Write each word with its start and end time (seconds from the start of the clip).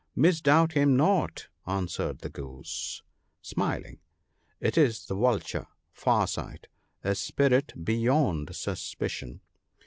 'Misdoubt 0.27 0.71
him 0.73 0.97
not!' 0.97 1.47
answered 1.77 2.21
the 2.21 2.29
Goose, 2.29 3.03
smiling,.' 3.43 3.99
it 4.69 4.75
is 4.75 5.05
the 5.05 5.13
Vulture 5.13 5.67
Far 5.91 6.25
sight, 6.25 6.67
a 7.03 7.13
spirit 7.13 7.85
beyond 7.85 8.55
suspicion. 8.55 9.41